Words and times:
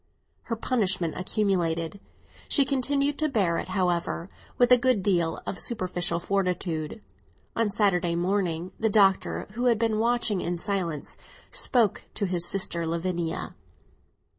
Her 0.45 0.55
punishment 0.55 1.13
accumulated; 1.15 1.99
she 2.49 2.65
continued 2.65 3.19
to 3.19 3.29
bear 3.29 3.59
it, 3.59 3.67
however, 3.67 4.31
with 4.57 4.71
a 4.71 4.77
good 4.79 5.03
deal 5.03 5.43
of 5.45 5.59
superficial 5.59 6.19
fortitude. 6.19 7.03
On 7.55 7.69
Saturday 7.69 8.15
morning 8.15 8.71
the 8.79 8.89
Doctor, 8.89 9.45
who 9.51 9.65
had 9.65 9.77
been 9.77 9.99
watching 9.99 10.41
in 10.41 10.57
silence, 10.57 11.17
spoke 11.51 12.01
to 12.15 12.25
his 12.25 12.47
sister 12.47 12.87
Lavinia. 12.87 13.53